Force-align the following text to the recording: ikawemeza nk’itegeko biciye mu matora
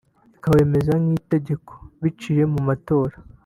ikawemeza 0.35 0.91
nk’itegeko 1.03 1.73
biciye 2.01 2.43
mu 2.53 2.59
matora 2.67 3.15